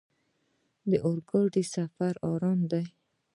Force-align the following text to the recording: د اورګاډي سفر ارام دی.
د 0.89 0.91
اورګاډي 1.05 1.63
سفر 1.75 2.13
ارام 2.31 2.59
دی. 2.71 2.85